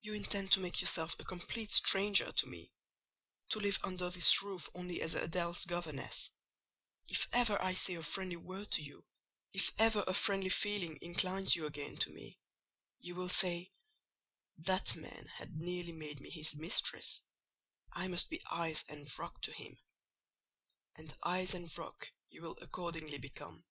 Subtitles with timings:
[0.00, 2.72] You intend to make yourself a complete stranger to me:
[3.50, 6.30] to live under this roof only as Adèle's governess;
[7.06, 9.06] if ever I say a friendly word to you,
[9.52, 12.40] if ever a friendly feeling inclines you again to me,
[12.98, 17.20] you will say,—'That man had nearly made me his mistress:
[17.92, 19.78] I must be ice and rock to him;'
[20.96, 23.64] and ice and rock you will accordingly become."